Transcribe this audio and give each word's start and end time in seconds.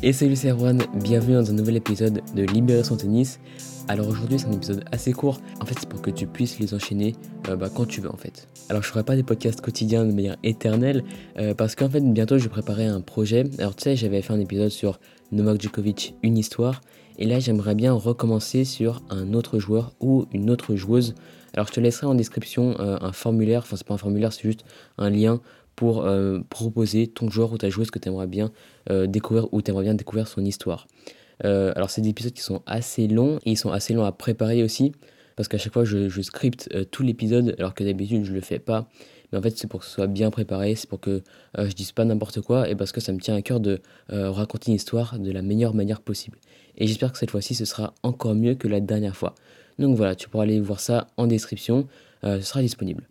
Et 0.00 0.12
salut 0.12 0.36
c'est 0.36 0.50
Erwan, 0.50 0.80
bienvenue 0.94 1.34
dans 1.34 1.50
un 1.50 1.54
nouvel 1.54 1.74
épisode 1.74 2.22
de 2.32 2.42
Libération 2.44 2.96
Tennis. 2.96 3.40
Alors 3.88 4.06
aujourd'hui 4.06 4.38
c'est 4.38 4.46
un 4.46 4.52
épisode 4.52 4.84
assez 4.92 5.12
court, 5.12 5.40
en 5.60 5.66
fait 5.66 5.74
c'est 5.76 5.88
pour 5.88 6.00
que 6.00 6.10
tu 6.10 6.28
puisses 6.28 6.60
les 6.60 6.72
enchaîner 6.72 7.16
euh, 7.48 7.56
bah, 7.56 7.68
quand 7.74 7.84
tu 7.84 8.00
veux 8.00 8.08
en 8.08 8.16
fait. 8.16 8.46
Alors 8.68 8.84
je 8.84 8.88
ferai 8.88 9.02
pas 9.02 9.16
des 9.16 9.24
podcasts 9.24 9.60
quotidiens 9.60 10.04
de 10.04 10.12
manière 10.12 10.36
éternelle 10.44 11.02
euh, 11.36 11.52
parce 11.52 11.74
qu'en 11.74 11.88
fait 11.88 12.00
bientôt 12.00 12.38
je 12.38 12.48
vais 12.48 12.84
un 12.84 13.00
projet. 13.00 13.42
Alors 13.58 13.74
tu 13.74 13.82
sais 13.82 13.96
j'avais 13.96 14.22
fait 14.22 14.32
un 14.32 14.38
épisode 14.38 14.68
sur 14.68 15.00
Novak 15.32 15.60
Djokovic, 15.60 16.14
une 16.22 16.38
histoire, 16.38 16.80
et 17.18 17.26
là 17.26 17.40
j'aimerais 17.40 17.74
bien 17.74 17.92
recommencer 17.92 18.64
sur 18.64 19.02
un 19.10 19.34
autre 19.34 19.58
joueur 19.58 19.94
ou 19.98 20.26
une 20.32 20.48
autre 20.48 20.76
joueuse. 20.76 21.16
Alors 21.54 21.66
je 21.66 21.72
te 21.72 21.80
laisserai 21.80 22.06
en 22.06 22.14
description 22.14 22.76
euh, 22.78 22.98
un 23.00 23.10
formulaire, 23.10 23.62
enfin 23.62 23.74
c'est 23.74 23.86
pas 23.86 23.94
un 23.94 23.98
formulaire 23.98 24.32
c'est 24.32 24.44
juste 24.44 24.64
un 24.96 25.10
lien 25.10 25.40
pour 25.78 26.04
euh, 26.04 26.40
proposer 26.50 27.06
ton 27.06 27.30
joueur 27.30 27.52
ou 27.52 27.56
ta 27.56 27.70
joueuse 27.70 27.92
que 27.92 28.00
tu 28.00 28.08
aimerais 28.08 28.26
bien 28.26 28.50
euh, 28.90 29.06
découvrir 29.06 29.46
ou 29.54 29.62
tu 29.62 29.70
aimerais 29.70 29.84
bien 29.84 29.94
découvrir 29.94 30.26
son 30.26 30.44
histoire. 30.44 30.88
Euh, 31.44 31.72
alors 31.76 31.88
c'est 31.88 32.00
des 32.00 32.08
épisodes 32.08 32.32
qui 32.32 32.42
sont 32.42 32.62
assez 32.66 33.06
longs 33.06 33.38
et 33.46 33.52
ils 33.52 33.56
sont 33.56 33.70
assez 33.70 33.94
longs 33.94 34.02
à 34.02 34.10
préparer 34.10 34.64
aussi 34.64 34.90
parce 35.36 35.46
qu'à 35.46 35.56
chaque 35.56 35.72
fois 35.72 35.84
je, 35.84 36.20
scripte 36.20 36.68
tout 36.90 37.04
l'épisode 37.04 37.54
alors 37.60 37.74
que 37.74 37.84
d'habitude 37.84 38.24
je 38.24 38.32
le 38.32 38.40
fais 38.40 38.58
pas. 38.58 38.88
Mais 39.30 39.38
en 39.38 39.42
fait 39.42 39.56
c'est 39.56 39.68
pour 39.68 39.78
que 39.78 39.86
ce 39.86 39.92
soit 39.92 40.08
bien 40.08 40.32
préparé, 40.32 40.74
c'est 40.74 40.88
pour 40.88 40.98
que 40.98 41.22
je 41.56 41.72
dise 41.74 41.92
pas 41.92 42.04
n'importe 42.04 42.40
quoi 42.40 42.68
et 42.68 42.74
parce 42.74 42.90
que 42.90 43.00
ça 43.00 43.12
me 43.12 43.20
tient 43.20 43.36
à 43.36 43.42
cœur 43.42 43.60
de 43.60 43.80
raconter 44.08 44.72
une 44.72 44.76
histoire 44.76 45.16
de 45.16 45.30
la 45.30 45.42
meilleure 45.42 45.74
manière 45.74 46.00
possible. 46.00 46.38
Et 46.76 46.88
j'espère 46.88 47.12
que 47.12 47.18
cette 47.18 47.30
fois-ci 47.30 47.54
ce 47.54 47.64
sera 47.64 47.94
encore 48.02 48.34
mieux 48.34 48.56
que 48.56 48.66
la 48.66 48.80
dernière 48.80 49.14
fois. 49.14 49.36
Donc 49.78 49.96
voilà, 49.96 50.16
tu 50.16 50.28
pourras 50.28 50.42
aller 50.42 50.58
voir 50.58 50.80
ça 50.80 51.06
en 51.16 51.28
description, 51.28 51.86
ce 52.24 52.40
sera 52.40 52.62
disponible. 52.62 53.04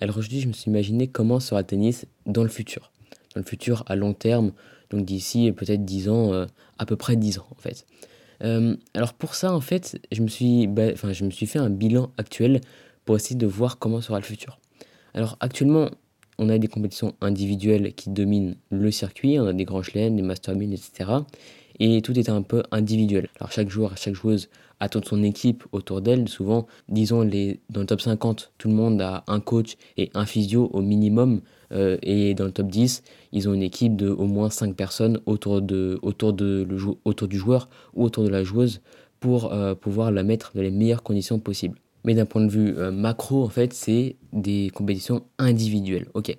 Alors 0.00 0.16
aujourd'hui, 0.16 0.40
je 0.40 0.48
me 0.48 0.52
suis 0.52 0.70
imaginé 0.70 1.08
comment 1.08 1.40
sera 1.40 1.60
le 1.60 1.66
tennis 1.66 2.06
dans 2.26 2.42
le 2.42 2.48
futur. 2.48 2.92
Dans 3.34 3.40
le 3.40 3.46
futur 3.46 3.84
à 3.86 3.96
long 3.96 4.14
terme, 4.14 4.52
donc 4.90 5.04
d'ici 5.04 5.52
peut-être 5.52 5.84
10 5.84 6.08
ans, 6.08 6.32
euh, 6.32 6.46
à 6.78 6.86
peu 6.86 6.96
près 6.96 7.16
10 7.16 7.38
ans 7.38 7.46
en 7.50 7.60
fait. 7.60 7.86
Euh, 8.44 8.76
alors 8.94 9.14
pour 9.14 9.34
ça, 9.34 9.52
en 9.52 9.60
fait, 9.60 10.00
je 10.12 10.22
me, 10.22 10.28
suis, 10.28 10.64
je 10.64 11.24
me 11.24 11.30
suis 11.30 11.46
fait 11.46 11.58
un 11.58 11.70
bilan 11.70 12.12
actuel 12.16 12.60
pour 13.04 13.16
essayer 13.16 13.36
de 13.36 13.46
voir 13.46 13.78
comment 13.78 14.00
sera 14.00 14.18
le 14.18 14.24
futur. 14.24 14.60
Alors 15.14 15.36
actuellement, 15.40 15.90
on 16.38 16.48
a 16.48 16.58
des 16.58 16.68
compétitions 16.68 17.14
individuelles 17.20 17.94
qui 17.94 18.10
dominent 18.10 18.54
le 18.70 18.90
circuit, 18.92 19.40
on 19.40 19.46
a 19.46 19.52
des 19.52 19.64
grands 19.64 19.82
chelems, 19.82 20.14
des 20.14 20.22
master 20.22 20.54
etc. 20.54 21.10
Et 21.80 22.02
tout 22.02 22.18
est 22.18 22.28
un 22.28 22.42
peu 22.42 22.62
individuel. 22.70 23.28
Alors 23.38 23.52
chaque 23.52 23.68
joueur, 23.68 23.96
chaque 23.96 24.14
joueuse 24.14 24.48
attend 24.80 25.00
son 25.04 25.22
équipe 25.22 25.64
autour 25.72 26.00
d'elle. 26.00 26.28
Souvent, 26.28 26.66
disons, 26.88 27.22
les, 27.22 27.60
dans 27.70 27.80
le 27.80 27.86
top 27.86 28.00
50, 28.00 28.52
tout 28.58 28.68
le 28.68 28.74
monde 28.74 29.00
a 29.00 29.24
un 29.26 29.40
coach 29.40 29.76
et 29.96 30.10
un 30.14 30.26
physio 30.26 30.70
au 30.72 30.82
minimum. 30.82 31.40
Euh, 31.72 31.98
et 32.02 32.34
dans 32.34 32.44
le 32.44 32.52
top 32.52 32.68
10, 32.68 33.02
ils 33.32 33.48
ont 33.48 33.54
une 33.54 33.62
équipe 33.62 33.96
de 33.96 34.08
au 34.08 34.24
moins 34.24 34.50
5 34.50 34.74
personnes 34.74 35.20
autour, 35.26 35.60
de, 35.60 35.98
autour, 36.02 36.32
de, 36.32 36.66
le, 36.68 36.78
autour 37.04 37.28
du 37.28 37.38
joueur 37.38 37.68
ou 37.94 38.04
autour 38.04 38.24
de 38.24 38.30
la 38.30 38.42
joueuse 38.42 38.80
pour 39.20 39.52
euh, 39.52 39.74
pouvoir 39.74 40.10
la 40.10 40.22
mettre 40.22 40.52
dans 40.54 40.62
les 40.62 40.70
meilleures 40.70 41.02
conditions 41.02 41.38
possibles. 41.38 41.78
Mais 42.04 42.14
d'un 42.14 42.26
point 42.26 42.42
de 42.42 42.50
vue 42.50 42.76
euh, 42.78 42.90
macro, 42.90 43.44
en 43.44 43.48
fait, 43.48 43.72
c'est 43.72 44.16
des 44.32 44.70
compétitions 44.72 45.24
individuelles. 45.38 46.06
Ok. 46.14 46.34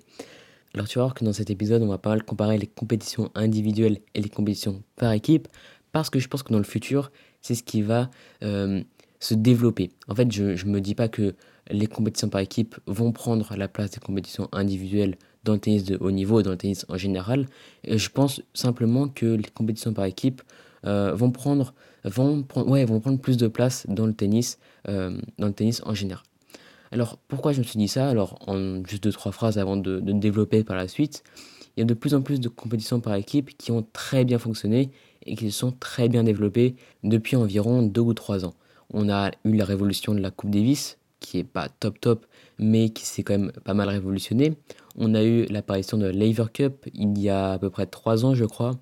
Alors 0.74 0.86
tu 0.86 0.98
vas 0.98 1.04
voir 1.04 1.14
que 1.14 1.24
dans 1.24 1.32
cet 1.32 1.50
épisode, 1.50 1.82
on 1.82 1.88
va 1.88 1.98
pas 1.98 2.10
mal 2.10 2.22
comparer 2.22 2.56
les 2.56 2.66
compétitions 2.66 3.30
individuelles 3.34 3.98
et 4.14 4.20
les 4.20 4.28
compétitions 4.28 4.82
par 4.96 5.12
équipe, 5.12 5.48
parce 5.92 6.10
que 6.10 6.20
je 6.20 6.28
pense 6.28 6.42
que 6.42 6.52
dans 6.52 6.58
le 6.58 6.64
futur, 6.64 7.10
c'est 7.40 7.54
ce 7.54 7.62
qui 7.62 7.82
va 7.82 8.10
euh, 8.42 8.82
se 9.18 9.34
développer. 9.34 9.90
En 10.08 10.14
fait, 10.14 10.30
je 10.30 10.64
ne 10.64 10.70
me 10.70 10.80
dis 10.80 10.94
pas 10.94 11.08
que 11.08 11.34
les 11.70 11.86
compétitions 11.86 12.28
par 12.28 12.40
équipe 12.40 12.76
vont 12.86 13.12
prendre 13.12 13.56
la 13.56 13.68
place 13.68 13.90
des 13.90 14.00
compétitions 14.00 14.48
individuelles 14.52 15.16
dans 15.44 15.54
le 15.54 15.58
tennis 15.58 15.84
de 15.84 15.96
haut 16.00 16.10
niveau 16.10 16.40
et 16.40 16.42
dans 16.42 16.50
le 16.50 16.56
tennis 16.56 16.84
en 16.88 16.96
général. 16.96 17.46
je 17.86 18.08
pense 18.08 18.42
simplement 18.54 19.08
que 19.08 19.26
les 19.26 19.50
compétitions 19.54 19.92
par 19.92 20.04
équipe 20.04 20.42
euh, 20.86 21.12
vont, 21.14 21.30
prendre, 21.30 21.74
plus 23.20 23.36
de 23.36 23.48
place 23.48 23.86
dans 23.88 24.06
le 24.06 24.14
tennis, 24.14 24.58
euh, 24.88 25.18
dans 25.38 25.46
le 25.46 25.52
tennis 25.52 25.82
en 25.84 25.94
général. 25.94 26.24
Alors 26.92 27.18
pourquoi 27.28 27.52
je 27.52 27.60
me 27.60 27.64
suis 27.64 27.78
dit 27.78 27.88
ça? 27.88 28.08
Alors 28.08 28.38
en 28.48 28.84
juste 28.84 29.04
deux 29.04 29.12
trois 29.12 29.32
phrases 29.32 29.58
avant 29.58 29.76
de, 29.76 30.00
développer 30.00 30.64
par 30.64 30.76
la 30.76 30.88
suite, 30.88 31.22
il 31.76 31.80
y 31.80 31.82
a 31.82 31.86
de 31.86 31.94
plus 31.94 32.14
en 32.14 32.22
plus 32.22 32.40
de 32.40 32.48
compétitions 32.48 33.00
par 33.00 33.14
équipe 33.14 33.56
qui 33.56 33.70
ont 33.70 33.86
très 33.92 34.24
bien 34.24 34.38
fonctionné 34.38 34.90
et 35.24 35.36
qui 35.36 35.50
se 35.50 35.58
sont 35.58 35.72
très 35.72 36.08
bien 36.08 36.24
développés 36.24 36.74
depuis 37.04 37.36
environ 37.36 37.82
deux 37.82 38.00
ou 38.00 38.14
trois 38.14 38.44
ans. 38.44 38.54
On 38.92 39.08
a 39.08 39.30
eu 39.44 39.54
la 39.54 39.64
révolution 39.64 40.14
de 40.14 40.20
la 40.20 40.32
Coupe 40.32 40.50
Davis, 40.50 40.98
qui 41.20 41.38
est 41.38 41.44
pas 41.44 41.68
top 41.68 42.00
top, 42.00 42.26
mais 42.58 42.88
qui 42.90 43.06
s'est 43.06 43.22
quand 43.22 43.38
même 43.38 43.52
pas 43.64 43.74
mal 43.74 43.88
révolutionné. 43.88 44.54
On 44.96 45.14
a 45.14 45.22
eu 45.22 45.44
l'apparition 45.44 45.96
de 45.96 46.06
l'Aver 46.06 46.46
Cup 46.52 46.86
il 46.92 47.16
y 47.18 47.28
a 47.28 47.52
à 47.52 47.58
peu 47.58 47.70
près 47.70 47.86
trois 47.86 48.24
ans, 48.24 48.34
je 48.34 48.44
crois. 48.44 48.72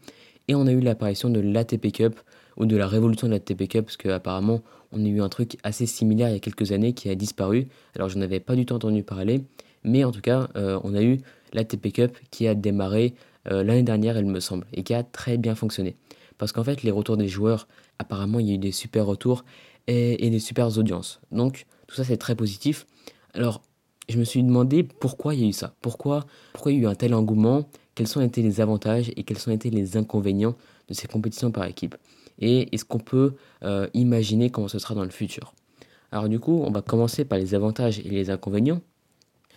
Et 0.47 0.54
on 0.54 0.66
a 0.66 0.72
eu 0.72 0.80
l'apparition 0.80 1.28
de 1.28 1.41
l'ATP 1.41 1.92
Cup, 1.92 2.18
ou 2.58 2.66
de 2.66 2.76
la 2.76 2.86
révolution 2.86 3.28
de 3.28 3.32
l'ATP 3.32 3.69
Cup, 3.69 3.86
parce 3.86 3.96
qu'apparemment, 3.96 4.62
on 4.92 5.04
a 5.04 5.08
eu 5.08 5.20
un 5.22 5.28
truc 5.28 5.56
assez 5.62 5.86
similaire 5.86 6.28
il 6.28 6.34
y 6.34 6.36
a 6.36 6.41
quelques 6.41 6.72
années 6.72 6.92
qui 6.92 7.08
a 7.08 7.14
disparu. 7.14 7.69
Alors, 7.94 8.08
je 8.08 8.19
n'avais 8.19 8.41
pas 8.41 8.56
du 8.56 8.66
tout 8.66 8.74
entendu 8.74 9.02
parler, 9.02 9.44
mais 9.84 10.04
en 10.04 10.12
tout 10.12 10.20
cas, 10.20 10.48
euh, 10.56 10.78
on 10.84 10.94
a 10.94 11.02
eu 11.02 11.18
l'ATP 11.52 11.92
Cup 11.92 12.18
qui 12.30 12.47
a 12.48 12.54
démarré 12.54 13.14
euh, 13.50 13.62
l'année 13.62 13.82
dernière, 13.82 14.18
il 14.18 14.26
me 14.26 14.41
semble, 14.41 14.66
et 14.72 14.82
qui 14.82 14.92
a 14.92 15.02
très 15.02 15.38
bien 15.38 15.54
fonctionné. 15.54 15.97
Parce 16.36 16.52
qu'en 16.52 16.64
fait, 16.64 16.82
les 16.82 16.91
retours 16.91 17.16
des 17.16 17.28
joueurs, 17.28 17.68
apparemment, 17.98 18.41
il 18.41 18.48
y 18.48 18.52
a 18.52 18.54
eu 18.54 18.58
des 18.58 18.72
super 18.72 19.06
retours 19.06 19.44
et, 19.86 20.30
des 20.30 20.38
super 20.38 20.76
audiences. 20.78 21.20
Donc, 21.32 21.66
tout 21.86 21.97
ça, 21.97 22.04
c'est 22.04 22.16
très 22.16 22.34
positif. 22.34 22.86
Alors, 23.34 23.62
je 24.08 24.18
me 24.18 24.24
suis 24.24 24.42
demandé 24.42 24.82
pourquoi 24.82 25.34
il 25.34 25.41
y 25.41 25.44
a 25.44 25.48
eu 25.48 25.52
ça. 25.52 25.74
Pourquoi, 25.80 26.26
pourquoi 26.52 26.72
il 26.72 26.76
y 26.76 26.80
a 26.80 26.82
eu 26.84 26.86
un 26.86 26.94
tel 26.94 27.14
engouement? 27.14 27.68
Quels 27.94 28.16
ont 28.16 28.22
été 28.22 28.42
les 28.42 28.60
avantages 28.60 29.10
et 29.16 29.24
quels 29.24 29.38
ont 29.48 29.52
été 29.52 29.70
les 29.70 29.97
inconvénients 29.97 30.54
de 30.88 30.94
ces 30.94 31.09
compétitions 31.09 31.50
par 31.50 31.65
équipe 31.65 31.97
Et 32.38 32.75
est-ce 32.75 32.84
qu'on 32.84 32.99
peut 32.99 33.34
euh, 33.62 33.88
imaginer 33.94 34.50
comment 34.50 34.69
ce 34.69 34.78
sera 34.78 34.94
dans 34.94 35.04
le 35.04 35.10
futur? 35.10 35.54
Alors, 36.10 36.28
du 36.28 36.41
coup, 36.41 36.62
on 36.65 36.71
va 36.71 36.82
commencer 36.82 37.25
par 37.25 37.38
les 37.38 37.54
avantages 37.54 37.99
et 37.99 38.09
les 38.09 38.31
inconvénients. 38.31 38.81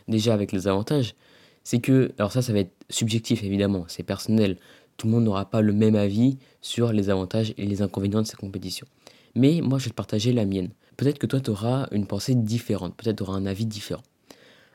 Déjà, 0.07 0.33
avec 0.33 0.51
les 0.51 0.67
avantages, 0.67 1.15
c'est 1.63 1.79
que, 1.79 2.11
alors 2.17 2.31
ça, 2.31 2.41
ça 2.41 2.51
va 2.53 2.59
être 2.59 2.73
subjectif 2.89 3.43
évidemment, 3.43 3.85
c'est 3.87 4.03
personnel 4.03 4.57
tout 5.01 5.07
le 5.07 5.13
monde 5.13 5.23
n'aura 5.23 5.49
pas 5.49 5.61
le 5.61 5.73
même 5.73 5.95
avis 5.95 6.37
sur 6.61 6.93
les 6.93 7.09
avantages 7.09 7.55
et 7.57 7.65
les 7.65 7.81
inconvénients 7.81 8.21
de 8.21 8.27
ces 8.27 8.37
compétitions. 8.37 8.85
Mais 9.33 9.59
moi, 9.61 9.79
je 9.79 9.85
vais 9.85 9.89
te 9.89 9.95
partager 9.95 10.31
la 10.31 10.45
mienne. 10.45 10.69
Peut-être 10.95 11.17
que 11.17 11.25
toi, 11.25 11.39
tu 11.39 11.49
auras 11.49 11.87
une 11.91 12.05
pensée 12.05 12.35
différente, 12.35 12.95
peut-être 12.95 13.17
tu 13.17 13.23
auras 13.23 13.33
un 13.33 13.47
avis 13.47 13.65
différent. 13.65 14.03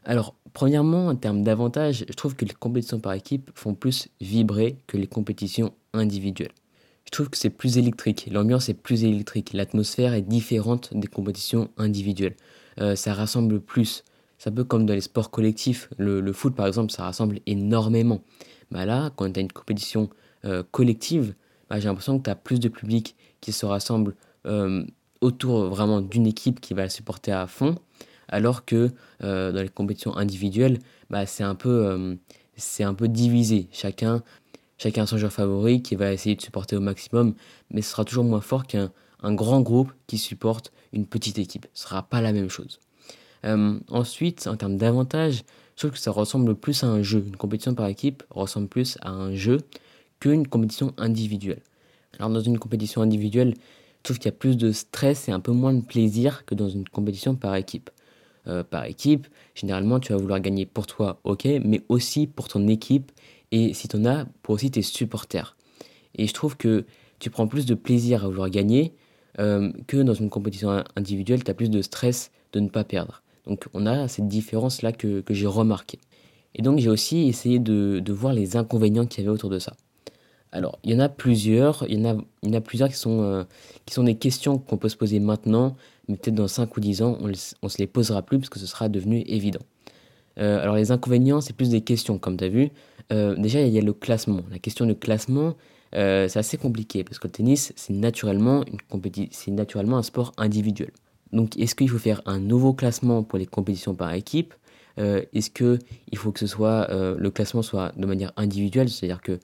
Alors, 0.06 0.37
premièrement, 0.53 1.09
en 1.09 1.17
termes 1.17 1.43
d'avantages, 1.43 2.05
je 2.09 2.12
trouve 2.15 2.37
que 2.37 2.44
les 2.44 2.55
compétitions 2.55 3.00
par 3.00 3.12
équipe 3.12 3.50
font 3.55 3.75
plus 3.75 4.09
vibrer 4.21 4.78
que 4.87 4.97
les 4.97 5.09
compétitions 5.09 5.75
individuelles. 5.93 6.53
Je 7.05 7.11
trouve 7.11 7.28
que 7.28 7.37
c'est 7.37 7.50
plus 7.50 7.77
électrique, 7.77 8.28
l'ambiance 8.31 8.69
est 8.69 8.75
plus 8.75 9.05
électrique, 9.05 9.53
l'atmosphère 9.53 10.15
est 10.15 10.22
différente 10.22 10.91
des 10.95 11.09
compétitions 11.09 11.71
individuelles. 11.77 12.37
Euh, 12.81 12.95
ça 12.95 13.15
rassemble 13.15 13.61
plus. 13.61 14.05
C'est 14.39 14.50
un 14.50 14.53
peu 14.53 14.65
comme 14.65 14.87
dans 14.87 14.95
les 14.95 15.00
sports 15.00 15.31
collectifs. 15.31 15.89
Le, 15.99 16.33
foot, 16.33 16.55
par 16.55 16.69
exemple, 16.69 16.93
ça 16.93 17.03
rassemble 17.03 17.41
énormément. 17.47 18.22
Bah 18.71 18.84
là, 18.84 19.11
quand 19.16 19.33
tu 19.33 19.41
as 19.41 19.43
une 19.43 19.53
compétition 19.53 20.09
euh, 20.45 20.62
collective, 20.71 21.34
bah, 21.69 21.81
j'ai 21.81 21.89
l'impression 21.89 22.19
que 22.19 22.25
tu 22.25 22.31
as 22.31 22.37
plus 22.37 22.61
de 22.61 22.69
public 22.69 23.16
qui 23.41 23.50
se 23.50 23.66
rassemble 23.66 24.15
euh, 24.47 24.84
autour 25.21 25.66
vraiment 25.66 26.00
d'une 26.00 26.27
équipe 26.27 26.61
qui 26.61 26.75
va 26.75 26.83
la 26.83 26.91
supporter 26.91 27.33
à 27.33 27.47
fond, 27.47 27.77
alors 28.28 28.64
que 28.64 28.91
euh, 29.22 29.53
dans 29.53 29.62
les 29.62 29.69
compétitions 29.69 30.16
individuelles, 30.16 30.78
bah, 31.10 31.26
c'est 31.26 31.44
un, 31.44 31.54
peu, 31.54 32.16
c'est 32.56 32.84
un 32.84 32.94
peu 32.94 33.09
divisé. 33.09 33.69
Chacun, 33.72 34.22
chacun 34.78 35.04
a 35.04 35.06
son 35.06 35.19
joueur 35.19 35.32
favori 35.32 35.82
qui 35.82 35.94
va 35.94 36.12
essayer 36.12 36.34
de 36.34 36.42
supporter 36.42 36.76
au 36.76 36.81
maximum, 36.81 37.34
mais 37.70 37.82
ce 37.82 37.91
sera 37.91 38.04
toujours 38.04 38.25
moins 38.25 38.41
fort 38.41 38.66
qu'un 38.66 38.91
un 39.22 39.34
grand 39.34 39.60
groupe 39.60 39.92
qui 40.06 40.19
supporte 40.19 40.72
une 40.92 41.06
petite 41.06 41.38
équipe. 41.38 41.66
Ce 41.72 41.84
ne 41.84 41.88
sera 41.88 42.03
pas 42.03 42.20
la 42.20 42.32
même 42.32 42.50
chose. 42.50 42.81
ensuite, 43.44 44.47
en 44.47 44.56
termes 44.56 44.76
d'avantages, 44.76 45.44
je 45.76 45.82
trouve 45.82 45.91
que 45.92 45.98
ça 45.98 46.10
ressemble 46.10 46.54
plus 46.54 46.82
à 46.84 46.86
un 46.86 47.03
jeu. 47.03 47.22
Une 47.26 47.36
compétition 47.36 47.75
par 47.75 47.86
équipe 47.86 48.22
ressemble 48.31 48.66
plus 48.66 48.97
à 49.03 49.10
un 49.10 49.34
jeu 49.34 49.59
qu'une 50.20 50.48
compétition 50.48 50.94
individuelle. 50.97 51.60
Alors 52.19 52.31
dans 52.31 52.41
une 52.41 52.59
compétition 52.59 53.03
individuelle, 53.03 53.54
je 53.98 54.03
trouve 54.03 54.18
qu'il 54.18 54.27
y 54.27 54.34
a 54.34 54.39
plus 54.39 54.56
de 54.56 54.72
stress 54.72 55.28
et 55.28 55.33
un 55.33 55.41
peu 55.41 55.53
moins 55.53 55.74
de 55.74 55.83
plaisir 55.83 56.47
que 56.47 56.54
dans 56.54 56.68
une 56.68 56.89
compétition 56.89 57.34
par 57.34 57.54
équipe. 57.56 57.91
Euh, 58.48 58.63
par 58.63 58.84
équipe, 58.84 59.27
généralement 59.57 59.98
tu 59.98 60.13
vas 60.13 60.19
vouloir 60.19 60.39
gagner 60.39 60.66
pour 60.66 60.87
toi, 60.87 61.19
ok, 61.25 61.48
mais 61.65 61.83
aussi 61.89 62.28
pour 62.28 62.47
ton 62.47 62.69
équipe 62.69 63.10
et 63.51 63.75
si 63.75 63.89
tu 63.89 63.97
en 63.97 64.04
as, 64.04 64.25
pour 64.43 64.54
aussi 64.54 64.71
tes 64.71 64.83
supporters. 64.83 65.57
Et 66.15 66.28
je 66.28 66.33
trouve 66.33 66.57
que 66.57 66.84
tu 67.19 67.28
prends 67.28 67.48
plus 67.48 67.66
de 67.66 67.75
plaisir 67.75 68.25
à 68.25 68.28
vouloir 68.28 68.48
gagner 68.48 68.93
euh, 69.41 69.72
que 69.89 69.97
dans 69.97 70.15
une 70.15 70.31
compétition 70.31 70.84
individuelle, 70.95 71.43
tu 71.43 71.51
as 71.51 71.54
plus 71.54 71.71
de 71.71 71.83
stress 71.83 72.31
de 72.53 72.60
ne 72.60 72.69
pas 72.69 72.84
perdre. 72.84 73.22
Donc 73.48 73.66
on 73.75 73.84
a 73.84 74.07
cette 74.07 74.28
différence-là 74.28 74.92
que, 74.92 75.25
j'ai 75.28 75.47
remarquée. 75.47 75.99
Et 76.54 76.63
donc 76.63 76.78
j'ai 76.78 76.89
aussi 76.89 77.27
essayé 77.27 77.59
de, 77.59 78.01
voir 78.13 78.33
les 78.33 78.57
inconvénients 78.57 79.07
qu'il 79.07 79.25
y 79.25 79.27
avait 79.27 79.34
autour 79.34 79.51
de 79.51 79.59
ça. 79.59 79.75
Alors, 80.53 80.78
il 80.84 80.92
y 80.92 80.95
en 80.95 81.01
a 81.01 81.09
plusieurs, 81.09 81.84
il 81.89 81.99
y 81.99 82.07
en 82.07 82.16
a, 82.16 82.22
il 82.42 82.51
y 82.51 82.53
en 82.54 82.59
a 82.59 82.60
plusieurs 82.60 82.89
qui 82.89 82.95
sont, 82.95 83.21
euh, 83.22 83.45
qui 83.84 83.92
sont 83.92 84.04
des 84.04 84.15
questions 84.15 84.59
qu'on 84.59 84.78
peut 84.78 84.89
se 84.89 84.97
poser 84.97 85.19
maintenant, 85.19 85.77
mais 86.08 86.16
peut-être 86.16 86.34
dans 86.34 86.48
5 86.48 86.76
ou 86.76 86.80
10 86.80 87.03
ans, 87.03 87.18
on 87.20 87.28
ne 87.28 87.34
se 87.34 87.78
les 87.78 87.86
posera 87.86 88.22
plus 88.22 88.38
parce 88.38 88.48
que 88.48 88.58
ce 88.58 88.66
sera 88.66 88.88
devenu 88.88 89.22
évident. 89.26 89.60
Euh, 90.38 90.60
alors, 90.60 90.76
les 90.76 90.92
inconvénients, 90.92 91.41
c'est 91.41 91.54
plus 91.54 91.70
des 91.70 91.80
questions, 91.80 92.18
comme 92.18 92.36
tu 92.36 92.44
as 92.44 92.48
vu. 92.48 92.70
Euh, 93.12 93.34
déjà, 93.36 93.60
il 93.62 93.72
y 93.72 93.78
a 93.78 93.82
le 93.82 93.92
classement. 93.92 94.41
La 94.50 94.58
question 94.58 94.86
du 94.86 94.94
classement, 94.94 95.54
c'est 95.92 96.36
assez 96.36 96.58
compliqué 96.58 97.04
parce 97.04 97.18
que 97.18 97.26
le 97.26 97.32
tennis, 97.32 97.72
c'est 97.74 97.94
naturellement, 97.94 98.64
naturellement 99.48 99.97
un 99.97 100.03
sport 100.03 100.32
individuel. 100.36 100.91
Donc, 101.32 101.58
est-ce 101.58 101.74
qu'il 101.74 101.88
faut 101.88 101.98
faire 101.98 102.20
un 102.26 102.38
nouveau 102.38 102.74
classement 102.74 103.22
pour 103.22 103.38
les 103.38 103.47
compétitions 103.47 103.94
par 103.94 104.12
équipe? 104.12 104.53
Est-ce 104.98 105.48
qu'il 105.50 106.18
faut 106.18 106.32
que 106.32 106.41
ce 106.41 106.47
soit, 106.47 106.88
le 106.91 107.30
classement 107.30 107.62
soit 107.62 107.92
de 107.97 108.04
manière 108.04 108.32
individuelle? 108.36 108.91
C'est-à-dire 108.91 109.22
que, 109.22 109.38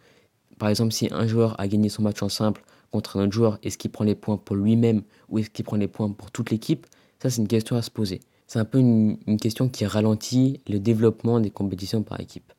par 0.59 0.69
exemple, 0.69 0.93
si 0.93 1.09
un 1.11 1.27
joueur 1.27 1.59
a 1.61 1.69
gagné 1.69 1.89
son 1.89 2.03
match 2.03 2.23
en 2.23 2.29
simple 2.29 2.63
contre 2.91 3.19
un 3.19 3.25
autre 3.25 3.33
joueur, 3.33 3.59
est-ce 3.63 3.79
qu'il 3.79 3.91
prend 3.91 4.05
les 4.05 4.15
points 4.15 4.37
pour 4.37 4.57
lui-même 4.57 5.03
ou 5.29 5.39
est-ce 5.39 5.51
qu'il 5.51 5.65
prend 5.65 5.77
les 5.77 5.89
points 5.89 6.11
pour 6.11 6.31
toute 6.31 6.51
l'équipe? 6.51 6.87
Ça, 7.23 7.31
c'est 7.31 7.41
une 7.41 7.49
question 7.49 7.77
à 7.77 7.83
se 7.83 7.91
poser. 7.91 8.21
C'est 8.47 8.59
un 8.59 8.65
peu 8.65 8.79
une, 8.79 9.17
question 9.41 9.69
qui 9.69 9.87
ralentit 9.87 10.61
le 10.69 10.79
développement 10.79 11.41
des 11.41 11.51
compétitions 11.51 12.03
par 12.03 12.21
équipe. 12.21 12.53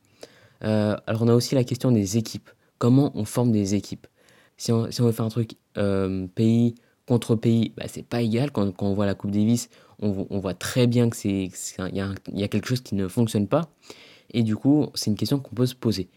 Euh, 0.63 0.95
alors, 1.05 1.21
on 1.21 1.27
a 1.27 1.35
aussi 1.35 1.53
la 1.53 1.63
question 1.63 1.91
des 1.91 2.17
équipes. 2.17 2.49
Comment 2.79 3.11
on 3.13 3.25
forme 3.25 3.51
des 3.51 3.75
équipes? 3.75 4.07
Si 4.57 4.71
on, 4.71 4.83
veut 4.83 5.11
faire 5.11 5.25
un 5.25 5.29
truc 5.29 5.55
euh, 5.77 6.25
pays 6.33 6.75
contre 7.05 7.35
pays, 7.35 7.73
bah, 7.77 7.83
c'est 7.87 8.05
pas 8.05 8.21
égal. 8.21 8.51
Quand, 8.51 8.71
on 8.81 8.93
voit 8.93 9.05
la 9.05 9.13
Coupe 9.13 9.31
Davis, 9.31 9.69
on, 10.01 10.25
on 10.29 10.39
voit 10.39 10.53
très 10.53 10.87
bien 10.87 11.09
que 11.09 11.27
y, 11.27 12.43
a 12.43 12.47
quelque 12.47 12.67
chose 12.67 12.81
qui 12.81 12.95
ne 12.95 13.07
fonctionne 13.07 13.47
pas. 13.47 13.69
Et 14.31 14.43
du 14.43 14.55
coup, 14.55 14.87
c'est 14.95 15.11
une 15.11 15.17
question 15.17 15.39
qu'on 15.39 15.55
peut 15.55 15.65
se 15.65 15.75
poser. 15.75 16.09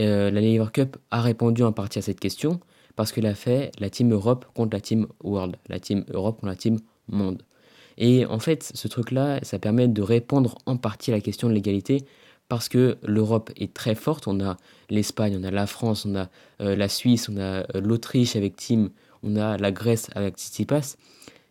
Euh, 0.00 0.30
la 0.30 0.40
Lever 0.40 0.70
Cup 0.72 0.96
a 1.10 1.20
répondu 1.20 1.62
en 1.62 1.72
partie 1.72 1.98
à 1.98 2.02
cette 2.02 2.20
question 2.20 2.60
parce 2.96 3.12
qu'elle 3.12 3.26
a 3.26 3.34
fait 3.34 3.72
la 3.78 3.90
Team 3.90 4.12
Europe 4.12 4.46
contre 4.54 4.74
la 4.74 4.80
Team 4.80 5.06
World, 5.22 5.56
la 5.68 5.78
Team 5.80 6.04
Europe 6.12 6.36
contre 6.36 6.48
la 6.48 6.56
Team 6.56 6.78
Monde. 7.08 7.42
Et 7.96 8.26
en 8.26 8.38
fait, 8.38 8.70
ce 8.74 8.86
truc-là, 8.88 9.40
ça 9.42 9.58
permet 9.58 9.88
de 9.88 10.02
répondre 10.02 10.56
en 10.66 10.76
partie 10.76 11.10
à 11.10 11.14
la 11.14 11.20
question 11.20 11.48
de 11.48 11.54
l'égalité 11.54 12.04
parce 12.48 12.68
que 12.68 12.96
l'Europe 13.04 13.50
est 13.56 13.74
très 13.74 13.94
forte. 13.94 14.26
On 14.26 14.40
a 14.40 14.56
l'Espagne, 14.88 15.36
on 15.38 15.44
a 15.44 15.50
la 15.50 15.66
France, 15.66 16.06
on 16.06 16.16
a 16.16 16.28
euh, 16.60 16.76
la 16.76 16.88
Suisse, 16.88 17.28
on 17.28 17.36
a 17.36 17.40
euh, 17.40 17.64
l'Autriche 17.74 18.36
avec 18.36 18.56
Team, 18.56 18.90
on 19.22 19.36
a 19.36 19.56
la 19.58 19.72
Grèce 19.72 20.10
avec 20.14 20.36
Tsitsipas. 20.36 20.96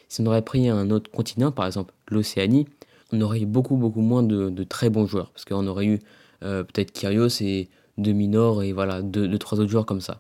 Si 0.08 0.22
on 0.22 0.26
aurait 0.26 0.42
pris 0.42 0.70
un 0.70 0.90
autre 0.90 1.12
continent, 1.12 1.52
par 1.52 1.66
exemple 1.66 1.94
l'Océanie, 2.10 2.66
on 3.12 3.22
aurait 3.22 3.42
eu 3.42 3.46
beaucoup, 3.46 3.76
beaucoup 3.76 4.02
moins 4.02 4.24
de, 4.24 4.64
très 4.64 4.90
bons 4.90 5.06
joueurs. 5.06 5.32
Parce 5.32 5.46
qu'on 5.46 5.68
aurait 5.68 5.86
eu 5.86 6.00
euh, 6.44 6.64
peut-être 6.64 6.92
Kyrgios 6.92 7.42
et 7.42 7.70
Demi-Nord 7.98 8.64
et 8.64 8.74
voilà, 8.74 9.02
deux, 9.02 9.38
trois 9.38 9.60
autres 9.60 9.72
joueurs 9.72 9.86
comme 9.86 10.02
ça 10.02 10.20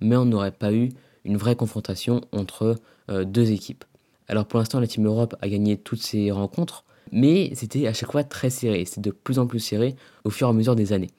mais 0.00 0.16
on 0.16 0.24
n'aurait 0.24 0.52
pas 0.52 0.72
eu 0.72 0.90
une 1.24 1.36
vraie 1.36 1.56
confrontation 1.56 2.22
entre 2.32 2.76
euh, 3.10 3.24
deux 3.24 3.50
équipes. 3.50 3.84
Alors 4.28 4.46
pour 4.46 4.58
l'instant, 4.58 4.80
la 4.80 4.86
Team 4.86 5.06
Europe 5.06 5.34
a 5.40 5.48
gagné 5.48 5.76
toutes 5.76 6.02
ses 6.02 6.30
rencontres, 6.30 6.84
mais 7.12 7.50
c'était 7.54 7.86
à 7.86 7.92
chaque 7.92 8.12
fois 8.12 8.24
très 8.24 8.50
serré. 8.50 8.84
C'est 8.84 9.00
de 9.00 9.10
plus 9.10 9.38
en 9.38 9.46
plus 9.46 9.60
serré 9.60 9.96
au 10.24 10.30
fur 10.30 10.46
et 10.46 10.50
à 10.50 10.52
mesure 10.52 10.76
des 10.76 10.92
années. 10.92 11.10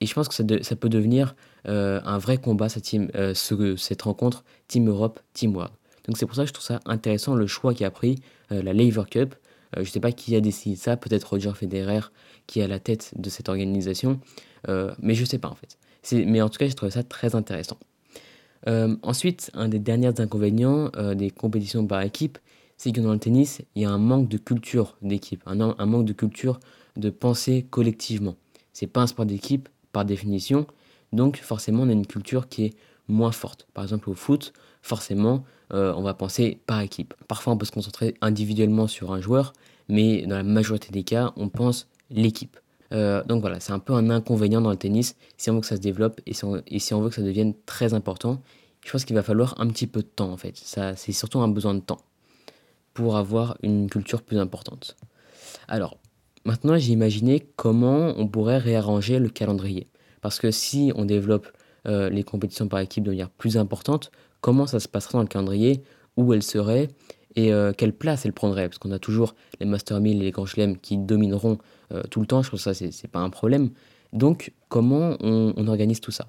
Et 0.00 0.06
je 0.06 0.14
pense 0.14 0.28
que 0.28 0.34
ça, 0.34 0.76
peut 0.76 0.88
devenir 0.88 1.34
euh, 1.68 2.00
un 2.04 2.18
vrai 2.18 2.38
combat, 2.38 2.68
cette, 2.68 2.84
team, 2.84 3.10
euh, 3.14 3.34
cette 3.76 4.02
rencontre 4.02 4.44
Team 4.68 4.88
Europe, 4.88 5.20
Team 5.32 5.54
World. 5.56 5.72
Donc 6.06 6.18
c'est 6.18 6.26
pour 6.26 6.36
ça 6.36 6.42
que 6.42 6.48
je 6.48 6.52
trouve 6.52 6.66
ça 6.66 6.80
intéressant 6.84 7.34
le 7.34 7.46
choix 7.46 7.74
qui 7.74 7.84
a 7.84 7.90
pris 7.90 8.20
la 8.50 8.72
Lever 8.72 9.02
Cup. 9.10 9.34
Je 9.74 9.80
ne 9.80 9.84
sais 9.84 10.00
pas 10.00 10.12
qui 10.12 10.36
a 10.36 10.40
décidé 10.40 10.76
ça, 10.76 10.96
peut-être 10.96 11.24
Roger 11.24 11.52
Federer 11.54 12.00
qui 12.46 12.60
est 12.60 12.62
à 12.62 12.68
la 12.68 12.78
tête 12.78 13.12
de 13.16 13.28
cette 13.30 13.48
organisation, 13.48 14.20
mais 14.68 15.14
je 15.14 15.20
ne 15.20 15.26
sais 15.26 15.38
pas 15.38 15.48
en 15.48 15.54
fait. 15.54 15.78
Mais 16.12 16.40
en 16.40 16.48
tout 16.48 16.58
cas, 16.58 16.66
j'ai 16.66 16.74
trouvé 16.74 16.92
ça 16.92 17.02
très 17.02 17.34
intéressant. 17.34 17.78
Euh, 18.68 18.96
ensuite, 19.02 19.50
un 19.54 19.68
des 19.68 19.78
derniers 19.78 20.20
inconvénients 20.20 20.90
euh, 20.96 21.14
des 21.14 21.30
compétitions 21.30 21.86
par 21.86 22.02
équipe, 22.02 22.38
c'est 22.76 22.92
que 22.92 23.00
dans 23.00 23.12
le 23.12 23.18
tennis, 23.18 23.62
il 23.74 23.82
y 23.82 23.84
a 23.84 23.90
un 23.90 23.98
manque 23.98 24.28
de 24.28 24.38
culture 24.38 24.96
d'équipe, 25.02 25.42
un, 25.46 25.60
un, 25.60 25.86
manque 25.86 26.04
de 26.04 26.12
culture 26.12 26.58
de 26.96 27.10
penser 27.10 27.66
collectivement. 27.70 28.36
C'est 28.72 28.86
pas 28.86 29.02
un 29.02 29.06
sport 29.06 29.26
d'équipe 29.26 29.68
par 29.92 30.04
définition, 30.04 30.66
donc 31.12 31.38
forcément 31.38 31.84
on 31.84 31.88
a 31.88 31.92
une 31.92 32.06
culture 32.06 32.48
qui 32.48 32.64
est 32.64 32.74
moins 33.08 33.32
forte. 33.32 33.66
Par 33.72 33.84
exemple 33.84 34.10
au 34.10 34.14
foot, 34.14 34.52
forcément 34.82 35.44
euh, 35.72 35.92
on 35.96 36.02
va 36.02 36.14
penser 36.14 36.58
par 36.66 36.80
équipe. 36.80 37.14
Parfois 37.28 37.52
on 37.52 37.56
peut 37.56 37.66
se 37.66 37.72
concentrer 37.72 38.14
individuellement 38.20 38.86
sur 38.86 39.12
un 39.12 39.20
joueur, 39.20 39.52
mais 39.88 40.26
dans 40.26 40.36
la 40.36 40.42
majorité 40.42 40.90
des 40.90 41.04
cas 41.04 41.32
on 41.36 41.48
pense 41.48 41.88
l'équipe. 42.10 42.56
donc 42.92 43.40
voilà, 43.40 43.58
c'est 43.58 43.72
un 43.72 43.80
peu 43.80 43.94
un 43.94 44.10
inconvénient 44.10 44.60
dans 44.60 44.70
le 44.70 44.76
tennis 44.76 45.16
si 45.36 45.50
on 45.50 45.54
veut 45.54 45.60
que 45.60 45.66
ça 45.66 45.76
se 45.76 45.80
développe 45.80 46.20
et 46.26 46.32
et 46.68 46.78
si 46.78 46.94
on 46.94 47.00
veut 47.00 47.08
que 47.08 47.16
ça 47.16 47.22
devienne 47.22 47.54
très 47.66 47.94
important 47.94 48.40
je 48.86 48.92
pense 48.92 49.04
qu'il 49.04 49.16
va 49.16 49.22
falloir 49.24 49.60
un 49.60 49.66
petit 49.66 49.88
peu 49.88 50.00
de 50.00 50.06
temps 50.06 50.30
en 50.30 50.36
fait. 50.36 50.56
Ça, 50.56 50.94
c'est 50.94 51.12
surtout 51.12 51.40
un 51.40 51.48
besoin 51.48 51.74
de 51.74 51.80
temps 51.80 52.00
pour 52.94 53.16
avoir 53.16 53.58
une 53.62 53.90
culture 53.90 54.22
plus 54.22 54.38
importante. 54.38 54.96
Alors, 55.66 55.98
maintenant 56.44 56.78
j'ai 56.78 56.92
imaginé 56.92 57.40
comment 57.56 58.14
on 58.16 58.28
pourrait 58.28 58.58
réarranger 58.58 59.18
le 59.18 59.28
calendrier. 59.28 59.88
Parce 60.22 60.38
que 60.38 60.52
si 60.52 60.92
on 60.94 61.04
développe 61.04 61.48
euh, 61.86 62.08
les 62.10 62.24
compétitions 62.24 62.68
par 62.68 62.80
équipe 62.80 63.04
de 63.04 63.10
manière 63.10 63.30
plus 63.30 63.56
importante, 63.56 64.10
comment 64.40 64.66
ça 64.66 64.80
se 64.80 64.88
passera 64.88 65.18
dans 65.18 65.22
le 65.22 65.28
calendrier, 65.28 65.82
où 66.16 66.32
elles 66.32 66.42
seraient 66.42 66.88
et 67.34 67.52
euh, 67.52 67.72
quelle 67.76 67.92
place 67.92 68.24
elles 68.24 68.32
prendraient? 68.32 68.68
Parce 68.68 68.78
qu'on 68.78 68.92
a 68.92 68.98
toujours 68.98 69.34
les 69.60 69.66
Master 69.66 70.00
1000 70.00 70.20
et 70.20 70.24
les 70.24 70.30
Grands 70.30 70.46
Chelem 70.46 70.78
qui 70.78 70.96
domineront 70.96 71.58
euh, 71.92 72.02
tout 72.10 72.20
le 72.20 72.26
temps, 72.26 72.42
je 72.42 72.48
trouve 72.48 72.58
que 72.58 72.64
ça 72.64 72.74
c'est, 72.74 73.08
pas 73.08 73.20
un 73.20 73.30
problème. 73.30 73.70
Donc 74.12 74.52
comment 74.68 75.16
on 75.20 75.66
organise 75.68 76.00
tout 76.00 76.12
ça? 76.12 76.28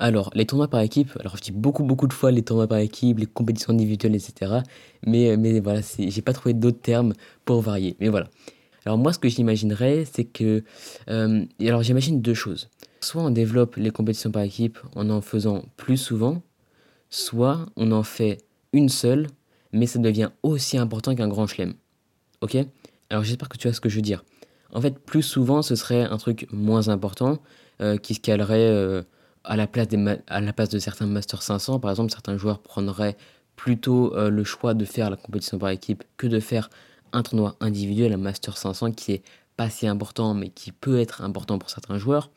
Alors, 0.00 0.30
les 0.34 0.46
tournois 0.46 0.68
par 0.68 0.80
équipe, 0.80 1.10
alors 1.20 1.36
je 1.36 1.42
dis 1.42 1.52
beaucoup, 1.52 1.84
beaucoup 1.84 2.06
de 2.06 2.14
fois 2.14 2.30
les 2.30 2.40
tournois 2.40 2.66
par 2.66 2.78
équipe, 2.78 3.18
les 3.18 3.26
compétitions 3.26 3.74
individuelles, 3.74 4.14
etc. 4.14 4.60
Mais, 5.06 5.36
mais 5.36 5.60
voilà, 5.60 5.82
j'ai 5.98 6.22
pas 6.22 6.32
trouvé 6.32 6.54
d'autres 6.54 6.80
termes 6.80 7.12
pour 7.44 7.60
varier. 7.60 7.96
Mais 8.00 8.08
voilà. 8.08 8.30
Alors, 8.86 8.96
moi, 8.96 9.12
ce 9.12 9.18
que 9.18 9.28
j'imaginerais, 9.28 10.06
c'est 10.10 10.24
que. 10.24 10.64
Alors, 11.06 11.82
j'imagine 11.82 12.22
deux 12.22 12.32
choses. 12.32 12.70
Soit 13.00 13.22
on 13.22 13.30
développe 13.30 13.76
les 13.76 13.90
compétitions 13.90 14.30
par 14.30 14.42
équipe 14.42 14.78
en 14.94 15.08
en 15.10 15.20
faisant 15.20 15.64
plus 15.76 15.96
souvent, 15.96 16.42
soit 17.08 17.66
on 17.76 17.92
en 17.92 18.02
fait 18.02 18.38
une 18.72 18.88
seule, 18.88 19.28
mais 19.72 19.86
ça 19.86 19.98
devient 19.98 20.30
aussi 20.42 20.76
important 20.78 21.14
qu'un 21.14 21.28
grand 21.28 21.46
chelem. 21.46 21.74
Ok? 22.40 22.56
Alors, 23.08 23.24
j'espère 23.24 23.48
que 23.48 23.56
tu 23.56 23.68
vois 23.68 23.74
ce 23.74 23.80
que 23.80 23.88
je 23.88 23.96
veux 23.96 24.02
dire. 24.02 24.24
En 24.72 24.80
fait, 24.80 24.98
plus 24.98 25.22
souvent, 25.22 25.62
ce 25.62 25.74
serait 25.74 26.02
un 26.02 26.16
truc 26.18 26.46
moins 26.52 26.88
important 26.88 27.38
euh, 27.80 27.96
qui 27.96 28.14
se 28.14 28.20
calerait. 28.20 28.68
Euh, 28.68 29.02
à 29.44 29.56
la 29.56 29.66
place, 29.66 29.88
des 29.88 30.18
à 30.26 30.40
la 30.40 30.52
place 30.52 30.68
de 30.68 30.78
certains 30.78 31.06
Master 31.06 31.42
500, 31.42 31.80
par 31.80 31.90
exemple, 31.90 32.10
certains 32.10 32.36
joueurs 32.36 32.60
prendraient 32.60 33.16
plutôt 33.56 34.14
euh, 34.14 34.30
le 34.30 34.44
choix 34.44 34.74
de 34.74 34.84
faire 34.84 35.10
la 35.10 35.16
compétition 35.16 35.58
par 35.58 35.70
équipe 35.70 36.04
que 36.16 36.26
de 36.26 36.40
faire 36.40 36.70
un 37.12 37.22
tournoi 37.22 37.56
individuel, 37.60 38.12
un 38.12 38.18
Master 38.18 38.56
500 38.56 38.92
qui 38.92 39.12
est 39.12 39.22
pas 39.56 39.68
si 39.68 39.86
important 39.86 40.34
mais 40.34 40.48
qui 40.48 40.72
peut 40.72 41.00
être 41.00 41.22
important 41.22 41.58
pour 41.58 41.70
certains 41.70 41.98
joueurs, 41.98 42.30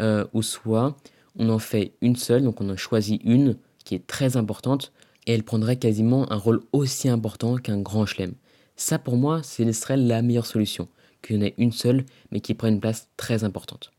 euh, 0.00 0.24
ou 0.32 0.42
soit 0.42 0.96
on 1.38 1.48
en 1.48 1.58
fait 1.58 1.92
une 2.00 2.16
seule, 2.16 2.42
donc 2.42 2.60
on 2.60 2.70
en 2.70 2.76
choisit 2.76 3.20
une 3.24 3.56
qui 3.84 3.94
est 3.94 4.06
très 4.06 4.36
importante 4.36 4.92
et 5.26 5.32
elle 5.32 5.42
prendrait 5.42 5.76
quasiment 5.76 6.30
un 6.32 6.36
rôle 6.36 6.60
aussi 6.72 7.08
important 7.08 7.56
qu'un 7.56 7.80
grand 7.80 8.06
chelem. 8.06 8.34
Ça 8.76 8.98
pour 8.98 9.16
moi, 9.16 9.42
ce 9.42 9.70
serait 9.72 9.96
la 9.96 10.22
meilleure 10.22 10.46
solution, 10.46 10.88
qu'il 11.22 11.36
y 11.36 11.38
en 11.38 11.42
ait 11.42 11.54
une 11.58 11.72
seule 11.72 12.04
mais 12.30 12.40
qui 12.40 12.54
prenne 12.54 12.74
une 12.74 12.80
place 12.80 13.08
très 13.16 13.44
importante. 13.44 13.92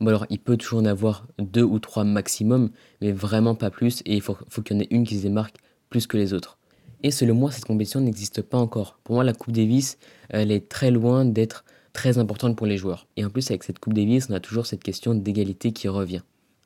Bon 0.00 0.08
alors, 0.08 0.26
il 0.28 0.38
peut 0.38 0.56
toujours 0.58 0.80
en 0.80 0.84
avoir 0.84 1.26
deux 1.38 1.62
ou 1.62 1.78
trois 1.78 2.04
maximum, 2.04 2.70
mais 3.00 3.12
vraiment 3.12 3.54
pas 3.54 3.70
plus, 3.70 4.02
et 4.04 4.14
il 4.14 4.20
faut, 4.20 4.36
qu'il 4.62 4.76
y 4.76 4.78
en 4.78 4.82
ait 4.82 4.88
une 4.90 5.04
qui 5.04 5.16
se 5.16 5.22
démarque 5.22 5.56
plus 5.88 6.06
que 6.06 6.18
les 6.18 6.34
autres. 6.34 6.58
Et 7.02 7.10
selon 7.10 7.34
moi, 7.34 7.50
cette 7.50 7.64
compétition 7.64 8.00
n'existe 8.00 8.42
pas 8.42 8.58
encore. 8.58 8.98
Pour 9.04 9.14
moi, 9.14 9.24
la 9.24 9.32
Coupe 9.32 9.54
Davis, 9.54 9.96
elle 10.28 10.50
est 10.50 10.68
très 10.68 10.90
loin 10.90 11.24
d'être 11.24 11.64
très 11.96 12.18
importante 12.18 12.56
pour 12.56 12.66
les 12.66 12.76
joueurs. 12.76 13.06
Et 13.16 13.24
en 13.24 13.30
plus, 13.30 13.50
avec 13.50 13.64
cette 13.64 13.78
Coupe 13.78 13.94
Davis, 13.94 14.26
on 14.28 14.34
a 14.34 14.40
toujours 14.40 14.66
cette 14.66 14.82
question 14.82 15.14
d'égalité 15.14 15.72
qui 15.72 15.88
revient. 15.88 16.20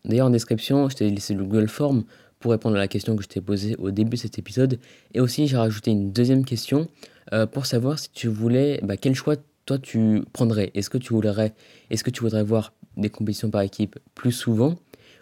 D'ailleurs, 0.04 0.26
en 0.26 0.30
description, 0.30 0.88
je 0.88 0.96
t'ai 0.96 1.08
laissé 1.08 1.34
le 1.34 1.44
Google 1.44 1.68
Form 1.68 2.02
pour 2.40 2.50
répondre 2.50 2.74
à 2.74 2.80
la 2.80 2.88
question 2.88 3.14
que 3.14 3.22
je 3.22 3.28
t'ai 3.28 3.40
posée 3.40 3.76
au 3.76 3.92
début 3.92 4.16
de 4.16 4.22
cet 4.22 4.40
épisode. 4.40 4.80
Et 5.14 5.20
aussi, 5.20 5.46
j'ai 5.46 5.56
rajouté 5.56 5.92
une 5.92 6.10
deuxième 6.10 6.44
question 6.44 6.88
euh, 7.32 7.46
pour 7.46 7.66
savoir 7.66 8.00
si 8.00 8.10
tu 8.10 8.26
voulais, 8.26 8.80
bah, 8.82 8.96
quel 8.96 9.14
choix 9.14 9.36
toi 9.66 9.78
tu 9.78 10.22
prendrais? 10.32 10.72
Est-ce 10.74 10.90
que 10.90 10.98
tu 10.98 11.12
voudrais, 11.12 11.54
est-ce 11.90 12.02
que 12.02 12.10
tu 12.10 12.22
voudrais 12.22 12.42
voir 12.42 12.72
des 12.96 13.08
compétitions 13.08 13.50
par 13.50 13.60
équipe 13.60 14.00
plus 14.16 14.32
souvent? 14.32 14.74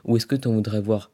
Ou 0.06 0.16
est-ce 0.16 0.26
que 0.26 0.36
tu 0.36 0.48
en 0.48 0.52
voudrais 0.52 0.80
voir 0.80 1.10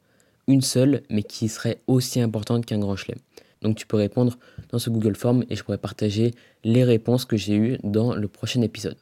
une 0.47 0.61
seule 0.61 1.01
mais 1.09 1.23
qui 1.23 1.49
serait 1.49 1.81
aussi 1.87 2.21
importante 2.21 2.65
qu'un 2.65 2.79
grand 2.79 2.95
chelem? 2.95 3.19
Donc 3.65 3.77
tu 3.77 3.87
peux 3.87 3.97
répondre 3.97 4.37
dans 4.69 4.77
ce 4.77 4.91
Google 4.91 5.15
Form 5.15 5.43
et 5.49 5.55
je 5.55 5.63
pourrais 5.63 5.79
partager 5.79 6.35
les 6.63 6.83
réponses 6.83 7.25
que 7.25 7.35
j'ai 7.35 7.55
eues 7.55 7.77
dans 7.83 8.13
le 8.13 8.27
prochain 8.27 8.61
épisode. 8.61 8.95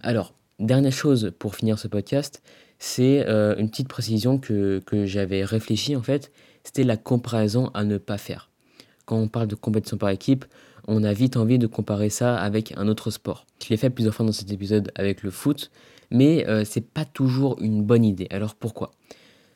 Alors, 0.00 0.32
dernière 0.58 0.94
chose 0.94 1.30
pour 1.38 1.56
finir 1.56 1.78
ce 1.78 1.88
podcast, 1.88 2.42
c'est 2.78 3.28
euh, 3.28 3.54
une 3.58 3.68
petite 3.68 3.88
précision 3.88 4.38
que, 4.38 4.80
j'avais 5.04 5.44
réfléchi 5.44 5.94
en 5.94 6.02
fait, 6.02 6.32
c'était 6.64 6.84
la 6.84 6.96
comparaison 6.96 7.70
à 7.74 7.84
ne 7.84 7.98
pas 7.98 8.16
faire. 8.16 8.48
Quand 9.04 9.18
on 9.18 9.28
parle 9.28 9.48
de 9.48 9.56
compétition 9.56 9.98
par 9.98 10.08
équipe, 10.08 10.46
on 10.88 11.04
a 11.04 11.12
vite 11.12 11.36
envie 11.36 11.58
de 11.58 11.66
comparer 11.66 12.08
ça 12.08 12.38
avec 12.38 12.72
un 12.78 12.88
autre 12.88 13.10
sport. 13.10 13.44
Je 13.62 13.68
l'ai 13.68 13.76
fait 13.76 13.90
plusieurs 13.90 14.14
fois 14.14 14.24
dans 14.24 14.32
cet 14.32 14.50
épisode 14.50 14.90
avec 14.94 15.22
le 15.22 15.30
foot, 15.30 15.70
mais 16.10 16.48
euh, 16.48 16.64
c'est 16.64 16.88
pas 16.88 17.04
toujours 17.04 17.60
une 17.60 17.82
bonne 17.82 18.06
idée. 18.06 18.26
Alors 18.30 18.54
pourquoi? 18.54 18.92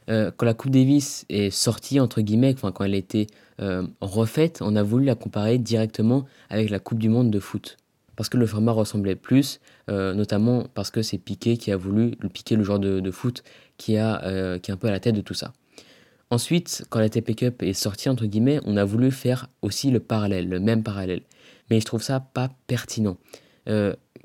Euh, 0.08 0.30
Quand 0.36 0.46
la 0.46 0.54
Coupe 0.54 0.70
Davis 0.70 1.24
est 1.28 1.50
sortie, 1.50 2.00
entre 2.00 2.20
guillemets, 2.20 2.54
enfin, 2.54 2.72
quand 2.72 2.84
elle 2.84 2.94
a 2.94 2.98
été 2.98 3.26
euh, 3.60 3.86
refaite, 4.00 4.60
on 4.62 4.76
a 4.76 4.82
voulu 4.82 5.04
la 5.04 5.14
comparer 5.14 5.58
directement 5.58 6.26
avec 6.50 6.70
la 6.70 6.78
Coupe 6.78 6.98
du 6.98 7.08
Monde 7.08 7.30
de 7.30 7.40
foot. 7.40 7.76
parce 8.16 8.28
que 8.28 8.38
le 8.38 8.46
format 8.46 8.72
ressemblait 8.72 9.16
plus, 9.16 9.60
euh, 9.90 10.14
notamment 10.14 10.66
parce 10.74 10.90
que 10.90 11.02
c'est 11.02 11.18
Piqué 11.18 11.56
qui 11.58 11.70
a 11.70 11.76
voulu, 11.76 12.12
Piqué, 12.32 12.56
le 12.56 12.64
joueur 12.64 12.78
de, 12.78 13.10
foot, 13.10 13.42
qui, 13.76 13.96
a, 13.98 14.58
qui 14.58 14.70
est 14.70 14.74
un 14.74 14.78
peu 14.78 14.88
à 14.88 14.92
la 14.92 15.00
tête 15.00 15.14
de 15.14 15.20
tout 15.20 15.34
ça. 15.34 15.52
Ensuite, 16.30 16.84
quand 16.88 16.98
la 16.98 17.08
TP 17.08 17.36
Cup 17.36 17.62
est 17.62 17.72
sortie, 17.72 18.08
entre 18.08 18.26
guillemets, 18.26 18.60
on 18.64 18.76
a 18.76 18.84
voulu 18.84 19.10
faire 19.10 19.48
aussi 19.62 19.90
le 19.90 20.00
parallèle, 20.00 20.48
le 20.48 20.58
même 20.58 20.82
parallèle. 20.82 21.22
Mais 21.70 21.78
je 21.78 21.84
trouve 21.84 22.02
ça 22.02 22.20
pas 22.20 22.50
pertinent. 22.66 23.16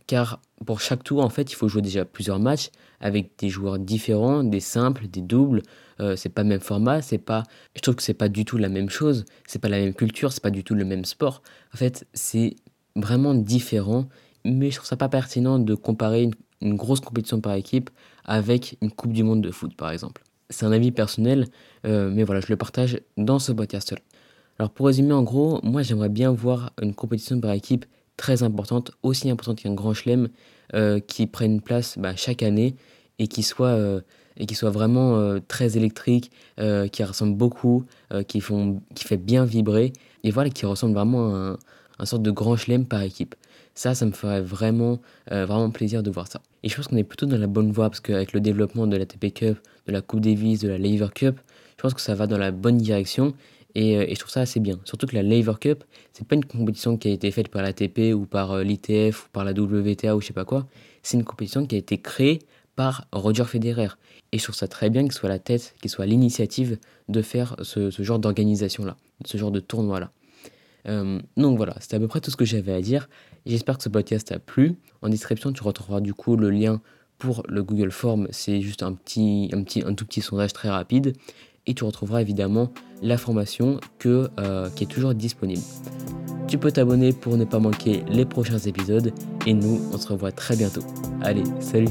Car 0.07 0.39
pour 0.65 0.81
chaque 0.81 1.03
tour, 1.03 1.23
en 1.23 1.29
fait, 1.29 1.51
il 1.51 1.55
faut 1.55 1.67
jouer 1.67 1.81
déjà 1.81 2.05
plusieurs 2.05 2.39
matchs 2.39 2.69
avec 2.99 3.31
des 3.39 3.49
joueurs 3.49 3.79
différents, 3.79 4.43
des 4.43 4.59
simples, 4.59 5.07
des 5.07 5.21
doubles. 5.21 5.63
Euh, 5.99 6.15
c'est 6.15 6.29
pas 6.29 6.43
le 6.43 6.49
même 6.49 6.61
format, 6.61 7.01
c'est 7.01 7.17
pas. 7.17 7.43
Je 7.75 7.81
trouve 7.81 7.95
que 7.95 8.03
c'est 8.03 8.13
pas 8.13 8.29
du 8.29 8.45
tout 8.45 8.57
la 8.57 8.69
même 8.69 8.89
chose, 8.89 9.25
c'est 9.47 9.59
pas 9.59 9.69
la 9.69 9.79
même 9.79 9.93
culture, 9.93 10.31
c'est 10.31 10.43
pas 10.43 10.51
du 10.51 10.63
tout 10.63 10.75
le 10.75 10.85
même 10.85 11.05
sport. 11.05 11.41
En 11.73 11.77
fait, 11.77 12.07
c'est 12.13 12.55
vraiment 12.95 13.33
différent, 13.33 14.07
mais 14.45 14.71
je 14.71 14.77
trouve 14.77 14.87
ça 14.87 14.97
pas 14.97 15.09
pertinent 15.09 15.59
de 15.59 15.75
comparer 15.75 16.23
une, 16.61 16.75
grosse 16.75 16.99
compétition 16.99 17.41
par 17.41 17.55
équipe 17.55 17.89
avec 18.23 18.77
une 18.81 18.91
Coupe 18.91 19.13
du 19.13 19.23
Monde 19.23 19.41
de 19.41 19.49
foot, 19.49 19.75
par 19.75 19.89
exemple. 19.89 20.23
C'est 20.51 20.65
un 20.65 20.71
avis 20.71 20.91
personnel, 20.91 21.47
euh, 21.87 22.11
mais 22.13 22.23
voilà, 22.23 22.41
je 22.41 22.47
le 22.49 22.57
partage 22.57 22.99
dans 23.17 23.39
ce 23.39 23.51
podcast-là. 23.51 23.97
Alors 24.59 24.69
pour 24.69 24.85
résumer, 24.85 25.13
en 25.13 25.23
gros, 25.23 25.59
moi 25.63 25.81
j'aimerais 25.81 26.09
bien 26.09 26.31
voir 26.31 26.71
une 26.79 26.93
compétition 26.93 27.39
par 27.39 27.51
équipe 27.53 27.85
très 28.21 28.43
importante, 28.43 28.91
aussi 29.01 29.31
importante 29.31 29.59
qu'un 29.59 29.73
grand 29.73 29.95
chelem, 29.95 30.29
euh, 30.75 30.99
qui 30.99 31.25
prenne 31.25 31.59
place 31.59 31.97
bah, 31.97 32.15
chaque 32.15 32.43
année 32.43 32.75
et 33.17 33.27
qui 33.27 33.41
soit, 33.41 33.69
euh, 33.69 34.01
et 34.37 34.45
soit 34.53 34.69
vraiment 34.69 35.17
euh, 35.17 35.39
très 35.47 35.75
électrique, 35.75 36.31
qui 36.91 37.03
ressemble 37.03 37.35
beaucoup, 37.35 37.85
qui, 38.27 38.39
font, 38.39 38.81
qui 38.93 39.05
fait 39.05 39.17
bien 39.17 39.43
vibrer, 39.43 39.93
et 40.23 40.29
voilà, 40.29 40.51
qui 40.51 40.67
ressemble 40.67 40.93
vraiment 40.93 41.33
à 41.33 41.37
un, 41.37 41.57
un 41.97 42.05
sorte 42.05 42.21
de 42.21 42.29
grand 42.29 42.55
chelem 42.55 42.85
par 42.85 43.01
équipe. 43.01 43.33
Ça, 43.73 43.95
ça 43.95 44.05
me 44.05 44.11
ferait 44.11 44.41
vraiment, 44.41 44.99
vraiment 45.31 45.71
plaisir 45.71 46.03
de 46.03 46.11
voir 46.11 46.27
ça. 46.27 46.41
Et 46.61 46.69
je 46.69 46.75
pense 46.75 46.87
qu'on 46.87 46.97
est 46.97 47.03
plutôt 47.03 47.25
dans 47.25 47.39
la 47.39 47.47
bonne 47.47 47.71
voie, 47.71 47.89
parce 47.89 48.01
qu'avec 48.01 48.33
le 48.33 48.39
développement 48.39 48.85
de 48.85 48.95
la 48.95 49.07
TP 49.07 49.33
Cup, 49.33 49.57
de 49.87 49.91
la 49.91 50.01
Coupe 50.01 50.21
Davis, 50.21 50.59
de 50.59 50.69
la 50.69 50.77
Lever 50.77 51.07
Cup, 51.15 51.39
je 51.77 51.81
pense 51.81 51.95
que 51.95 52.01
ça 52.01 52.13
va 52.13 52.27
dans 52.27 52.37
la 52.37 52.51
bonne 52.51 52.77
direction 52.77 53.33
euh, 53.77 54.05
et, 54.07 54.15
je 54.15 54.19
trouve 54.19 54.31
ça 54.31 54.41
assez 54.41 54.59
bien. 54.59 54.79
Surtout 54.83 55.07
que 55.07 55.15
la 55.15 55.23
Laver 55.23 55.53
Cup, 55.59 55.83
c'est 56.13 56.27
pas 56.27 56.35
une 56.35 56.45
compétition 56.45 56.97
qui 56.97 57.07
a 57.07 57.11
été 57.11 57.31
faite 57.31 57.49
par 57.49 57.61
l'ATP 57.61 58.13
ou 58.13 58.25
par 58.25 58.51
euh, 58.51 58.63
l'ITF 58.63 59.25
ou 59.25 59.29
par 59.31 59.43
la 59.45 59.51
WTA 59.51 60.15
ou 60.15 60.21
je 60.21 60.27
sais 60.27 60.33
pas 60.33 60.45
quoi. 60.45 60.67
C'est 61.03 61.17
une 61.17 61.23
compétition 61.23 61.65
qui 61.65 61.75
a 61.75 61.77
été 61.77 61.97
créée 61.99 62.39
par 62.75 63.05
Roger 63.11 63.45
Federer. 63.45 63.89
Et 64.31 64.37
je 64.37 64.43
trouve 64.43 64.55
ça 64.55 64.67
très 64.67 64.89
bien 64.89 65.03
qu'il 65.03 65.11
soit 65.11 65.29
la 65.29 65.39
tête, 65.39 65.75
qu'il 65.81 65.89
soit 65.89 66.05
l'initiative 66.05 66.77
de 67.09 67.21
faire 67.21 67.55
ce, 67.61 67.89
genre 67.99 68.19
d'organisation-là, 68.19 68.95
ce 69.25 69.37
genre 69.37 69.51
de 69.51 69.59
tournoi-là. 69.59 70.11
Euh, 70.87 71.19
donc 71.37 71.57
voilà, 71.57 71.75
c'était 71.79 71.97
à 71.97 71.99
peu 71.99 72.07
près 72.07 72.21
tout 72.21 72.31
ce 72.31 72.37
que 72.37 72.45
j'avais 72.45 72.73
à 72.73 72.81
dire. 72.81 73.09
J'espère 73.45 73.77
que 73.77 73.83
ce 73.83 73.89
podcast 73.89 74.29
t'a 74.29 74.39
plu. 74.39 74.77
En 75.01 75.09
description, 75.09 75.51
tu 75.51 75.63
retrouveras 75.63 75.99
du 75.99 76.13
coup 76.13 76.37
le 76.37 76.49
lien 76.49 76.81
pour 77.17 77.43
le 77.47 77.61
Google 77.61 77.91
Form. 77.91 78.27
C'est 78.31 78.61
juste 78.61 78.83
un 78.83 78.93
petit, 78.93 79.49
un 79.53 79.63
petit, 79.63 79.83
un 79.85 79.93
tout 79.93 80.05
petit 80.05 80.21
sondage 80.21 80.53
très 80.53 80.69
rapide 80.69 81.13
et 81.67 81.73
tu 81.73 81.83
retrouveras 81.83 82.21
évidemment 82.21 82.71
la 83.01 83.17
formation 83.17 83.79
euh, 84.05 84.69
qui 84.75 84.83
est 84.83 84.87
toujours 84.87 85.13
disponible. 85.13 85.61
Tu 86.47 86.57
peux 86.57 86.71
t'abonner 86.71 87.13
pour 87.13 87.37
ne 87.37 87.45
pas 87.45 87.59
manquer 87.59 88.03
les 88.09 88.25
prochains 88.25 88.59
épisodes 88.59 89.13
et 89.47 89.53
nous 89.53 89.79
on 89.93 89.97
se 89.97 90.07
revoit 90.07 90.31
très 90.31 90.55
bientôt. 90.55 90.83
Allez, 91.21 91.43
salut 91.59 91.87